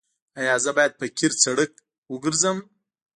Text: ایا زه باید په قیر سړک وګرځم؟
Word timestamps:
ایا 0.39 0.55
زه 0.63 0.71
باید 0.77 0.93
په 0.99 1.05
قیر 1.17 1.33
سړک 1.43 1.71
وګرځم؟ 2.13 2.57